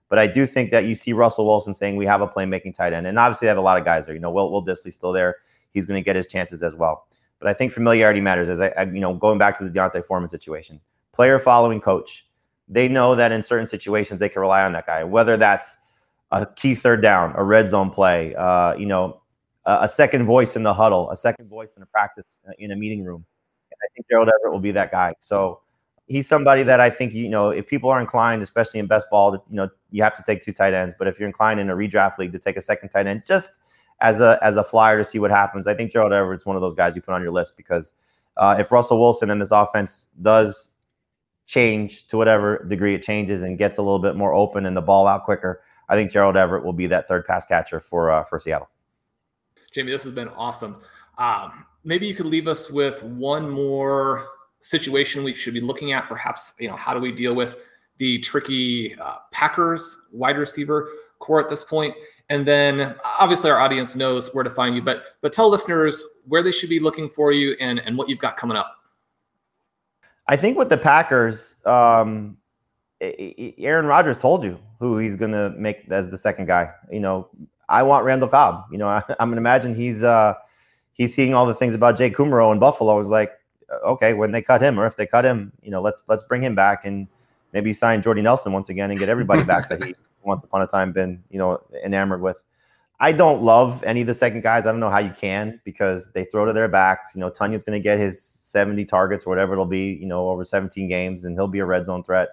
[0.09, 2.93] But I do think that you see Russell Wilson saying we have a playmaking tight
[2.93, 4.15] end, and obviously they have a lot of guys there.
[4.15, 5.35] You know, Will Will Dissly still there.
[5.71, 7.07] He's going to get his chances as well.
[7.37, 8.49] But I think familiarity matters.
[8.49, 10.81] As I, I, you know, going back to the D'Onta Foreman situation,
[11.13, 12.25] player following coach,
[12.67, 15.77] they know that in certain situations they can rely on that guy, whether that's
[16.31, 19.21] a key third down, a red zone play, uh, you know,
[19.65, 22.71] a, a, second voice in the huddle, a second voice in a practice uh, in
[22.71, 23.25] a meeting room.
[23.71, 25.13] And I think Gerald Everett will be that guy.
[25.19, 25.61] So
[26.09, 29.33] he's somebody that I think you know if people are inclined, especially in best ball,
[29.33, 30.93] you know you have to take two tight ends.
[30.97, 33.59] But if you're inclined in a redraft league to take a second tight end, just
[34.01, 35.67] as a as a flyer to see what happens.
[35.67, 37.93] I think Gerald Everett's one of those guys you put on your list because
[38.37, 40.71] uh, if Russell Wilson and this offense does
[41.45, 44.81] change to whatever degree it changes and gets a little bit more open and the
[44.81, 48.23] ball out quicker, I think Gerald Everett will be that third pass catcher for uh,
[48.23, 48.69] for Seattle.
[49.75, 50.77] Jamey, this has been awesome.
[51.17, 54.27] Um, maybe you could leave us with one more
[54.59, 56.07] situation we should be looking at.
[56.07, 57.57] Perhaps you know how do we deal with
[57.97, 61.93] the tricky uh, Packers wide receiver corps at this point?
[62.29, 66.43] And then obviously our audience knows where to find you, but but tell listeners where
[66.43, 68.75] they should be looking for you and and what you've got coming up.
[70.27, 72.37] I think with the Packers, um,
[73.01, 76.71] Aaron Rodgers told you who he's going to make as the second guy.
[76.91, 77.29] You know,
[77.67, 78.65] I want Randall Cobb.
[78.71, 80.35] You know, I, am going to imagine he's uh,
[80.93, 82.99] he's seeing all the things about Jake Kumerow in Buffalo.
[82.99, 83.31] Is like,
[83.84, 86.41] okay, when they cut him, or if they cut him, you know, let's let's bring
[86.41, 87.08] him back and
[87.53, 90.67] maybe sign Jordy Nelson once again and get everybody back that he once upon a
[90.67, 92.41] time been, you know, enamored with.
[93.01, 94.65] I don't love any of the second guys.
[94.65, 97.12] I don't know how you can because they throw to their backs.
[97.15, 100.27] You know, Tonyan's going to get his 70 targets or whatever it'll be, you know,
[100.29, 102.29] over 17 games, and he'll be a red zone threat.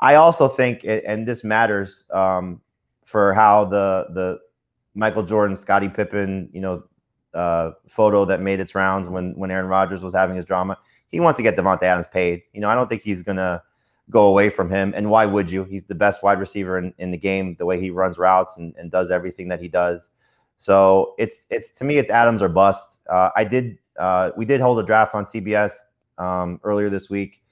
[0.00, 2.60] I also think, and this matters um,
[3.04, 4.38] for how the the
[4.94, 6.84] Michael Jordan, Scottie Pippen, you know,
[7.36, 10.78] uh, photo that made its rounds when when Aaron Rodgers was having his drama.
[11.08, 12.42] He wants to get Davante Adams paid.
[12.52, 13.62] You know, I don't think he's gonna
[14.10, 14.92] go away from him.
[14.96, 15.64] And why would you?
[15.64, 18.74] He's the best wide receiver in, in the game, the way he runs routes and,
[18.76, 20.10] and does everything that he does.
[20.56, 22.98] So it's it's to me it's Adams or bust.
[23.08, 25.74] Uh, I did uh, we did hold a draft on CBS
[26.18, 27.42] um, earlier this week,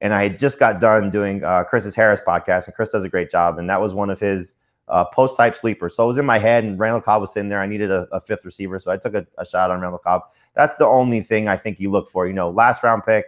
[0.00, 3.30] and I just got done doing uh, Chris's Harris podcast, and Chris does a great
[3.30, 4.56] job, and that was one of his
[4.90, 5.88] uh, post type sleeper.
[5.88, 7.60] So it was in my head, and Randall Cobb was sitting there.
[7.60, 10.22] I needed a, a fifth receiver, so I took a, a shot on Randall Cobb.
[10.54, 12.26] That's the only thing I think you look for.
[12.26, 13.26] You know, last round pick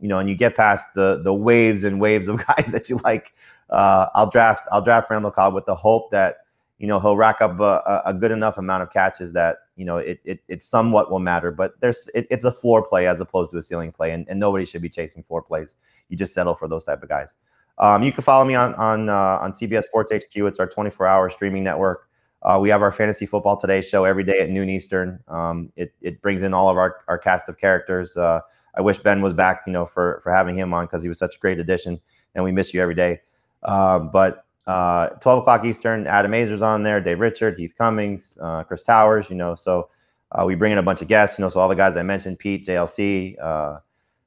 [0.00, 2.98] you know, and you get past the the waves and waves of guys that you
[3.04, 3.32] like,
[3.70, 6.38] uh, I'll draft I'll draft Randall Cobb with the hope that
[6.78, 9.98] you know he'll rack up a, a good enough amount of catches that you know
[9.98, 11.50] it it, it somewhat will matter.
[11.50, 14.38] But there's it, it's a floor play as opposed to a ceiling play, and, and
[14.38, 15.76] nobody should be chasing floor plays.
[16.08, 17.36] You just settle for those type of guys.
[17.78, 20.36] Um, you can follow me on on uh, on CBS Sports HQ.
[20.36, 22.08] It's our 24 hour streaming network.
[22.42, 25.18] Uh, we have our Fantasy Football Today show every day at noon Eastern.
[25.28, 28.18] Um, it, it brings in all of our, our cast of characters.
[28.18, 28.40] Uh,
[28.76, 31.18] I wish Ben was back, you know, for for having him on because he was
[31.18, 32.00] such a great addition,
[32.34, 33.20] and we miss you every day.
[33.62, 38.62] Um, but uh, 12 o'clock Eastern, Adam Aizer's on there, Dave Richard, Heath Cummings, uh,
[38.64, 39.88] Chris Towers, you know, so
[40.32, 41.38] uh, we bring in a bunch of guests.
[41.38, 43.36] You know, so all the guys I mentioned, Pete, JLC,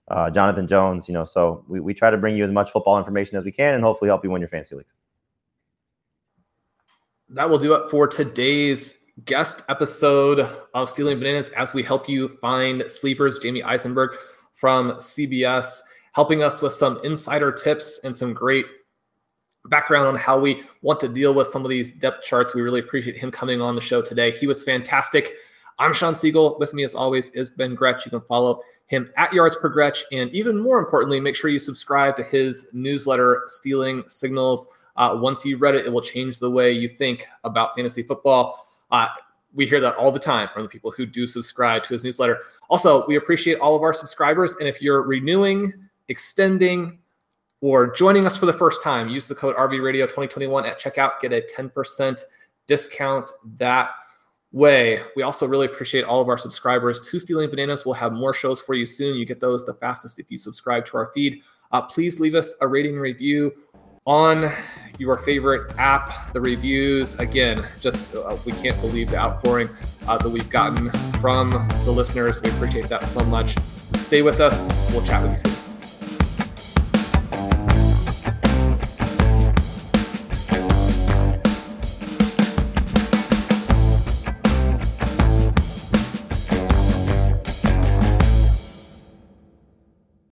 [0.10, 1.08] uh, Jonathan Jones.
[1.08, 3.52] You know, so we, we try to bring you as much football information as we
[3.52, 4.96] can, and hopefully help you win your fantasy leagues.
[7.30, 12.38] That will do it for today's guest episode of Stealing Bananas as we help you
[12.40, 13.40] find sleepers.
[13.40, 14.16] Jamey Eisenberg
[14.54, 15.80] from CBS
[16.14, 18.66] helping us with some insider tips and some great
[19.66, 22.56] background on how we want to deal with some of these depth charts.
[22.56, 24.32] We really appreciate him coming on the show today.
[24.32, 25.36] He was fantastic.
[25.78, 26.58] I'm Shawn Siegele.
[26.60, 28.06] With me, as always, is Ben Gretch.
[28.06, 30.04] You can follow him at Yards Per Gretch.
[30.12, 34.68] And even more importantly, make sure you subscribe to his newsletter, Stealing Signals.
[34.96, 38.68] Uh, once you've read it, it will change the way you think about fantasy football.
[38.90, 39.08] Uh,
[39.54, 42.40] we hear that all the time from the people who do subscribe to his newsletter.
[42.70, 44.56] Also, we appreciate all of our subscribers.
[44.60, 45.74] And if you're renewing,
[46.08, 47.00] extending,
[47.62, 51.20] or joining us for the first time, use the code RV Radio 2021 at checkout.
[51.22, 52.24] Get a 10%
[52.68, 53.90] discount that
[54.52, 55.02] way.
[55.16, 57.86] We also really appreciate all of our subscribers to Stealing Bananas.
[57.86, 59.18] We'll have more shows for you soon.
[59.18, 61.42] You get those the fastest if you subscribe to our feed.
[61.72, 63.54] Uh, please leave us a rating review
[64.06, 64.52] on
[65.00, 66.32] your favorite app.
[66.34, 69.70] The reviews, again, just uh, we can't believe the outpouring
[70.08, 70.90] uh, that we've gotten
[71.20, 71.52] from
[71.84, 72.42] the listeners.
[72.42, 73.58] We appreciate that so much.
[73.98, 74.92] Stay with us.
[74.92, 75.67] We'll chat with you soon.